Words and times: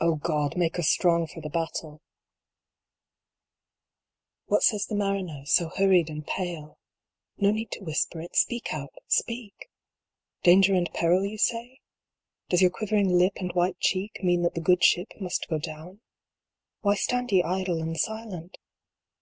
O 0.00 0.16
God, 0.16 0.54
make 0.54 0.78
us 0.78 0.90
strong 0.90 1.26
for 1.26 1.40
the 1.40 1.48
battle! 1.48 1.94
IV. 1.94 2.00
What 4.44 4.62
says 4.62 4.84
the 4.84 4.94
mariner 4.94 5.46
so 5.46 5.70
hurried 5.70 6.10
and 6.10 6.26
pale? 6.26 6.78
No 7.38 7.52
need 7.52 7.70
to 7.70 7.80
whisper 7.82 8.20
it, 8.20 8.36
speak 8.36 8.74
out, 8.74 8.92
speak! 9.08 9.70
Danger 10.42 10.74
and 10.74 10.92
peril 10.92 11.24
you 11.24 11.38
say? 11.38 11.80
Does 12.50 12.60
your 12.60 12.70
quivering 12.70 13.16
lip 13.16 13.36
and 13.38 13.50
white 13.54 13.78
cheek 13.80 14.22
mean 14.22 14.42
that 14.42 14.52
the 14.52 14.60
good 14.60 14.84
Ship 14.84 15.08
must 15.18 15.48
go 15.48 15.58
down? 15.58 16.02
Why 16.82 16.94
stand 16.94 17.32
ye 17.32 17.42
idle 17.42 17.80
and 17.80 17.96
silent 17.98 18.58